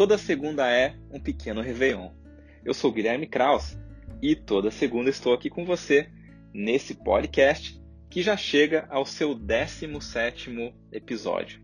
[0.00, 2.08] toda segunda é um pequeno Réveillon.
[2.64, 3.76] Eu sou Guilherme Kraus
[4.22, 6.08] e toda segunda estou aqui com você
[6.54, 11.60] nesse podcast que já chega ao seu 17º episódio.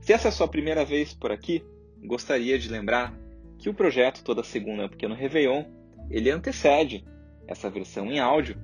[0.00, 1.64] Se essa é a sua primeira vez por aqui,
[2.04, 3.12] gostaria de lembrar
[3.58, 5.64] que o projeto Toda Segunda é um Pequeno Réveillon,
[6.08, 7.04] ele antecede
[7.48, 8.56] essa versão em áudio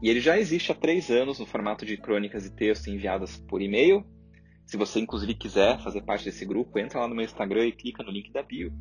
[0.00, 3.60] e ele já existe há três anos no formato de crônicas e textos enviadas por
[3.60, 4.06] e-mail
[4.66, 8.02] se você, inclusive, quiser fazer parte desse grupo, entra lá no meu Instagram e clica
[8.02, 8.72] no link da bio.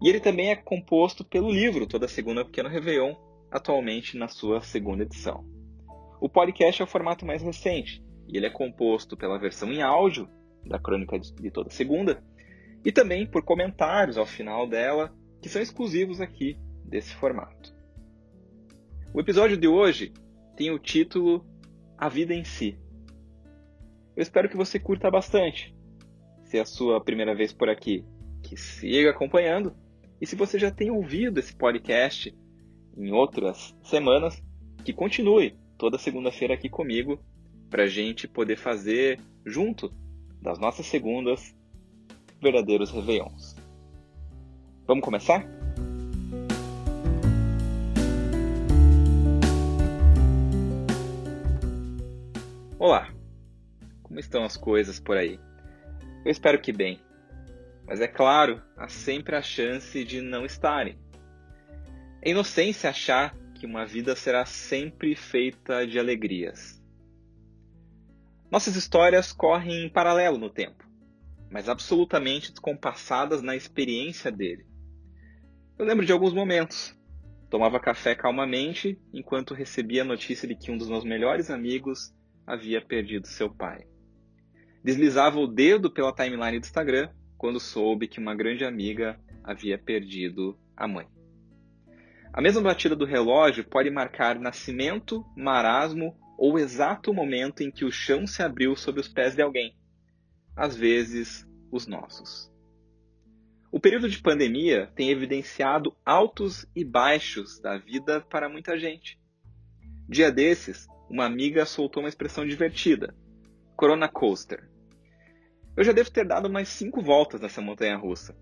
[0.00, 3.14] E ele também é composto pelo livro Toda Segunda Pequeno Réveillon,
[3.50, 5.44] atualmente na sua segunda edição.
[6.20, 10.28] O podcast é o formato mais recente, e ele é composto pela versão em áudio
[10.64, 12.22] da crônica de toda segunda,
[12.84, 17.74] e também por comentários ao final dela, que são exclusivos aqui desse formato.
[19.14, 20.12] O episódio de hoje
[20.56, 21.44] tem o título
[21.98, 22.78] A Vida em Si.
[24.14, 25.74] Eu espero que você curta bastante.
[26.44, 28.04] Se é a sua primeira vez por aqui,
[28.42, 29.74] que siga acompanhando.
[30.20, 32.34] E se você já tem ouvido esse podcast
[32.96, 34.42] em outras semanas,
[34.84, 37.18] que continue toda segunda-feira aqui comigo
[37.70, 39.90] para a gente poder fazer junto
[40.42, 41.54] das nossas segundas
[42.40, 43.56] verdadeiros Réveillons.
[44.86, 45.46] Vamos começar?
[52.78, 53.11] Olá!
[54.12, 55.40] Como estão as coisas por aí?
[56.22, 57.00] Eu espero que bem.
[57.86, 60.98] Mas é claro, há sempre a chance de não estarem.
[62.20, 66.78] É inocência achar que uma vida será sempre feita de alegrias.
[68.50, 70.86] Nossas histórias correm em paralelo no tempo,
[71.50, 74.66] mas absolutamente descompassadas na experiência dele.
[75.78, 76.94] Eu lembro de alguns momentos.
[77.48, 82.14] Tomava café calmamente enquanto recebia a notícia de que um dos meus melhores amigos
[82.46, 83.90] havia perdido seu pai.
[84.82, 90.58] Deslizava o dedo pela timeline do Instagram quando soube que uma grande amiga havia perdido
[90.76, 91.06] a mãe.
[92.32, 97.84] A mesma batida do relógio pode marcar nascimento, marasmo ou o exato momento em que
[97.84, 99.76] o chão se abriu sob os pés de alguém.
[100.56, 102.50] Às vezes, os nossos.
[103.70, 109.18] O período de pandemia tem evidenciado altos e baixos da vida para muita gente.
[110.08, 113.14] Dia desses, uma amiga soltou uma expressão divertida:
[113.76, 114.68] Corona Coaster.
[115.76, 118.36] Eu já devo ter dado mais cinco voltas nessa montanha russa.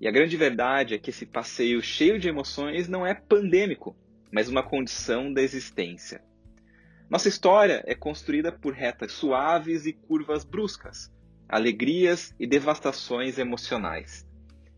[0.00, 3.96] E a grande verdade é que esse passeio cheio de emoções não é pandêmico,
[4.30, 6.22] mas uma condição da existência.
[7.08, 11.10] Nossa história é construída por retas suaves e curvas bruscas,
[11.48, 14.26] alegrias e devastações emocionais.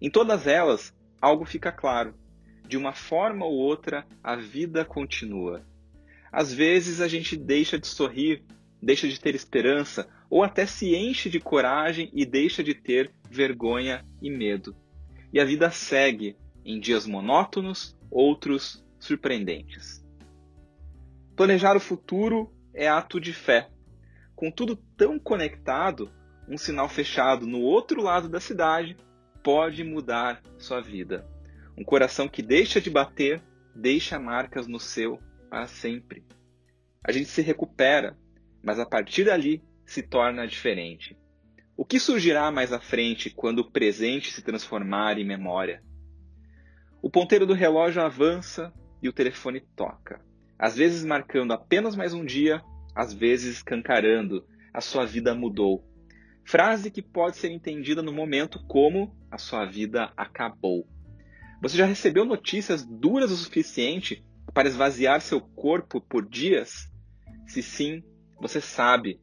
[0.01, 2.15] Em todas elas, algo fica claro.
[2.67, 5.67] De uma forma ou outra, a vida continua.
[6.31, 8.45] Às vezes a gente deixa de sorrir,
[8.83, 14.05] deixa de ter esperança ou até se enche de coragem e deixa de ter vergonha
[14.23, 14.75] e medo.
[15.33, 20.05] E a vida segue em dias monótonos, outros surpreendentes.
[21.37, 23.71] Planejar o futuro é ato de fé.
[24.35, 26.11] Com tudo tão conectado,
[26.49, 28.97] um sinal fechado no outro lado da cidade
[29.43, 31.27] pode mudar sua vida.
[31.77, 33.43] Um coração que deixa de bater
[33.75, 35.19] deixa marcas no seu
[35.49, 36.25] para sempre.
[37.03, 38.17] A gente se recupera,
[38.63, 41.17] mas a partir dali se torna diferente.
[41.77, 45.83] O que surgirá mais à frente quando o presente se transformar em memória?
[47.03, 48.73] O ponteiro do relógio avança
[49.03, 50.21] e o telefone toca,
[50.59, 52.63] às vezes marcando apenas mais um dia,
[52.95, 55.85] às vezes escancarando a sua vida mudou.
[56.45, 60.87] Frase que pode ser entendida no momento como a sua vida acabou.
[61.63, 66.91] Você já recebeu notícias duras o suficiente para esvaziar seu corpo por dias?
[67.47, 68.03] Se sim,
[68.41, 69.21] você sabe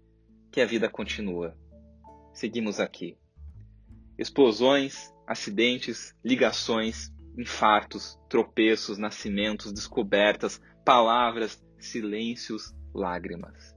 [0.52, 1.58] que a vida continua.
[2.34, 3.18] Seguimos aqui.
[4.18, 13.75] Explosões, acidentes, ligações, infartos, tropeços, nascimentos, descobertas, palavras, silêncios, lágrimas.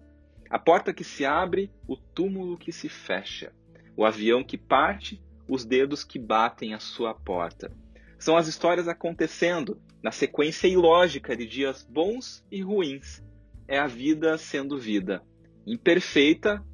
[0.49, 3.53] A porta que se abre, o túmulo que se fecha,
[3.97, 7.71] o avião que parte, os dedos que batem a sua porta.
[8.19, 13.23] São as histórias acontecendo na sequência ilógica de dias bons e ruins.
[13.67, 15.23] É a vida sendo vida,
[15.67, 16.65] imperfeita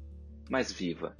[0.49, 1.17] mas viva.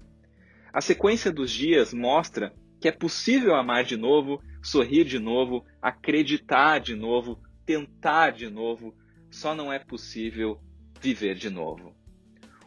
[0.73, 6.79] A sequência dos dias mostra que é possível amar de novo, sorrir de novo, acreditar
[6.79, 8.95] de novo, tentar de novo,
[9.31, 10.61] só não é possível
[11.01, 11.95] viver de novo.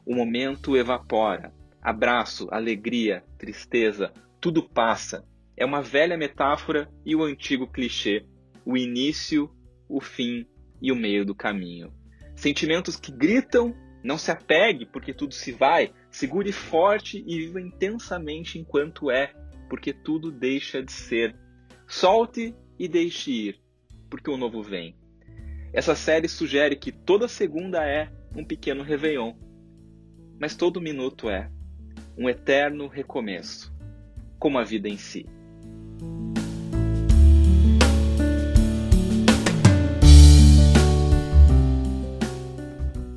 [0.05, 1.52] O momento evapora.
[1.81, 5.25] Abraço, alegria, tristeza, tudo passa.
[5.56, 8.26] É uma velha metáfora e o antigo clichê:
[8.64, 9.50] o início,
[9.88, 10.47] o fim
[10.82, 11.93] e o meio do caminho.
[12.35, 15.93] Sentimentos que gritam não se apegue porque tudo se vai.
[16.11, 19.32] Segure forte e viva intensamente enquanto é.
[19.69, 21.37] porque tudo deixa de ser.
[21.87, 23.61] Solte e deixe ir,
[24.08, 24.97] porque o novo vem.
[25.73, 29.35] Essa série sugere que toda segunda é um pequeno réveillon,
[30.41, 31.50] mas todo minuto é
[32.19, 33.73] um eterno recomeço,
[34.38, 35.26] como a vida em si.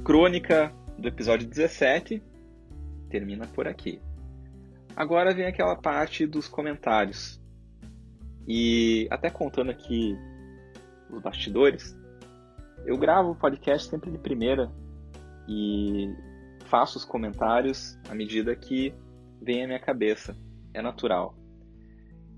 [0.03, 2.21] Crônica do episódio 17
[3.09, 4.01] termina por aqui.
[4.97, 7.41] Agora vem aquela parte dos comentários.
[8.45, 10.13] E até contando aqui
[11.09, 11.97] os bastidores,
[12.85, 14.69] eu gravo o podcast sempre de primeira
[15.47, 16.13] e
[16.65, 18.93] faço os comentários à medida que
[19.41, 20.35] vem à minha cabeça.
[20.73, 21.33] É natural.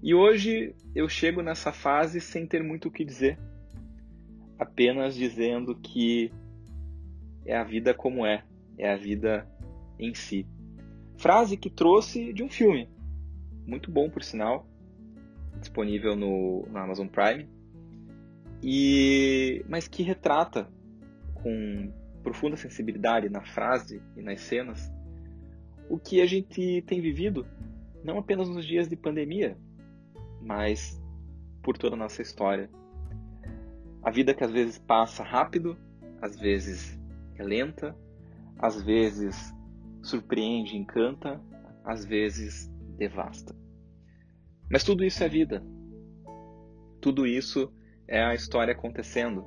[0.04, 3.40] E hoje eu chego nessa fase sem ter muito o que dizer,
[4.60, 6.32] apenas dizendo que
[7.46, 8.44] é a vida como é,
[8.78, 9.48] é a vida
[10.00, 10.48] em si.
[11.18, 12.90] Frase que trouxe de um filme,
[13.66, 14.68] muito bom por sinal,
[15.60, 17.48] disponível no, no Amazon Prime,
[18.62, 20.68] e mas que retrata
[21.36, 21.92] com
[22.24, 24.92] profunda sensibilidade na frase e nas cenas
[25.88, 27.46] o que a gente tem vivido,
[28.04, 29.56] não apenas nos dias de pandemia,
[30.42, 31.00] mas
[31.62, 32.70] por toda a nossa história.
[34.02, 35.78] A vida que às vezes passa rápido,
[36.22, 37.00] às vezes
[37.38, 37.96] é lenta,
[38.58, 39.54] às vezes
[40.02, 41.42] surpreende, encanta,
[41.84, 43.56] às vezes devasta.
[44.70, 45.64] Mas tudo isso é vida.
[47.02, 47.72] Tudo isso
[48.08, 49.46] é a história acontecendo.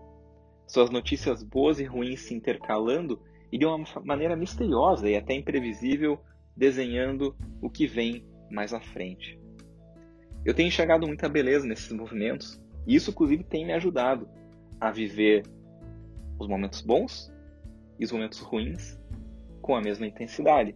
[0.67, 3.21] Suas notícias boas e ruins se intercalando
[3.51, 6.21] e de uma maneira misteriosa e até imprevisível,
[6.57, 9.41] desenhando o que vem mais à frente.
[10.45, 14.29] Eu tenho enxergado muita beleza nesses movimentos e isso, inclusive, tem me ajudado
[14.81, 15.43] a viver
[16.39, 17.33] os momentos bons
[17.99, 18.99] e os momentos ruins
[19.61, 20.75] com a mesma intensidade,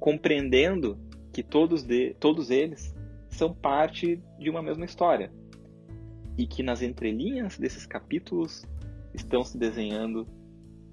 [0.00, 0.98] compreendendo
[1.32, 2.94] que todos, de, todos eles
[3.28, 5.32] são parte de uma mesma história
[6.36, 8.64] e que nas entrelinhas desses capítulos
[9.12, 10.26] estão se desenhando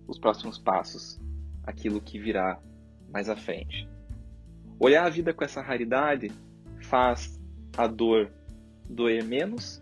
[0.08, 1.20] os próximos passos,
[1.64, 2.60] aquilo que virá
[3.12, 3.88] mais à frente.
[4.80, 6.32] Olhar a vida com essa raridade
[6.82, 7.40] faz
[7.78, 8.32] a dor
[8.90, 9.82] doer menos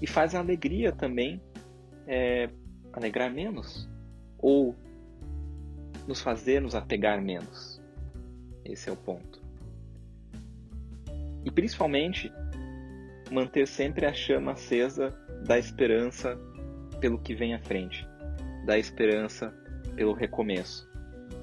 [0.00, 1.40] e faz a alegria também
[2.06, 2.48] é,
[2.92, 3.88] alegrar menos
[4.42, 4.76] ou
[6.06, 7.80] nos fazer nos apegar menos.
[8.64, 9.40] Esse é o ponto.
[11.44, 12.30] E principalmente
[13.30, 15.10] manter sempre a chama acesa
[15.46, 16.38] da esperança
[17.00, 18.06] pelo que vem à frente,
[18.66, 19.50] da esperança
[19.96, 20.88] pelo recomeço,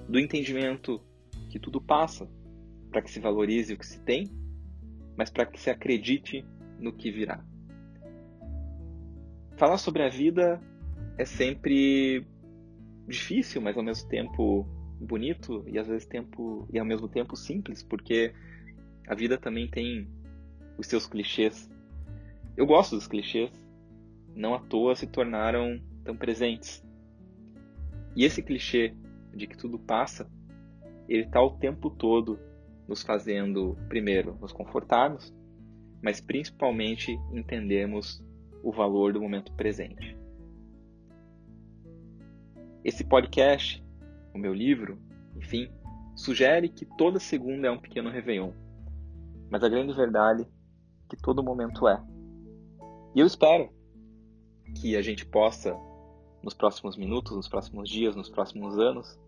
[0.07, 1.01] do entendimento
[1.50, 2.30] que tudo passa,
[2.92, 4.30] para que se valorize o que se tem,
[5.18, 6.46] mas para que se acredite
[6.80, 7.44] no que virá.
[9.57, 10.62] Falar sobre a vida
[11.18, 12.25] é sempre
[13.09, 14.67] difícil, mas ao mesmo tempo
[15.00, 18.33] bonito e às vezes tempo e ao mesmo tempo simples, porque
[19.07, 20.07] a vida também tem
[20.77, 21.69] os seus clichês
[22.59, 23.50] eu gosto dos clichês,
[24.35, 26.85] não à toa se tornaram tão presentes.
[28.13, 28.94] E esse clichê
[29.33, 30.29] de que tudo passa,
[31.07, 32.38] ele está o tempo todo
[32.85, 35.33] nos fazendo, primeiro, nos confortarmos,
[36.03, 38.21] mas principalmente entendermos
[38.62, 40.19] o valor do momento presente.
[42.83, 43.83] Esse podcast,
[44.33, 44.97] o meu livro,
[45.35, 45.69] enfim,
[46.15, 48.51] sugere que toda segunda é um pequeno réveillon.
[49.50, 50.45] Mas a grande verdade é
[51.09, 52.01] que todo momento é.
[53.15, 53.69] E eu espero
[54.79, 55.75] que a gente possa,
[56.41, 59.19] nos próximos minutos, nos próximos dias, nos próximos anos,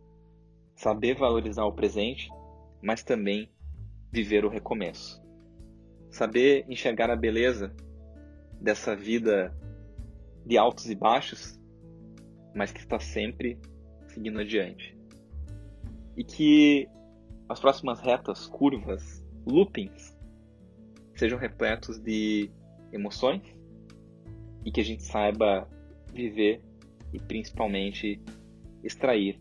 [0.76, 2.30] saber valorizar o presente,
[2.82, 3.50] mas também
[4.12, 5.22] viver o recomeço.
[6.10, 7.76] Saber enxergar a beleza
[8.62, 9.54] dessa vida
[10.46, 11.60] de altos e baixos,
[12.54, 13.58] mas que está sempre
[14.08, 14.98] seguindo adiante.
[16.16, 16.88] E que
[17.48, 20.18] as próximas retas, curvas, loopings,
[21.16, 22.50] sejam repletos de
[22.92, 23.42] emoções,
[24.66, 25.68] e que a gente saiba
[26.14, 26.62] viver
[27.14, 28.22] e principalmente
[28.84, 29.40] extrair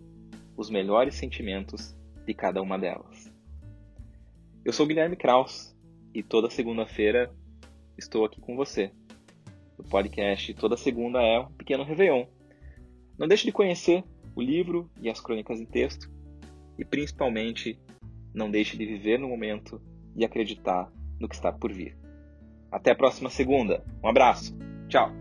[0.57, 3.33] os melhores sentimentos de cada uma delas.
[4.65, 5.75] Eu sou Guilherme Kraus
[6.15, 7.33] e toda segunda-feira
[7.97, 8.93] estou aqui com você.
[9.79, 12.27] O podcast toda segunda é um pequeno réveillon.
[13.21, 14.03] Não deixe de conhecer
[14.35, 16.11] o livro e as crônicas em texto
[16.79, 17.79] e principalmente
[18.33, 19.79] não deixe de viver no momento
[20.17, 21.99] e acreditar no que está por vir.
[22.73, 23.85] Até a próxima segunda.
[24.03, 24.57] Um abraço!
[24.89, 25.20] Tchau!